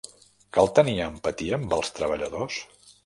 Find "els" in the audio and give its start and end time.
1.81-1.93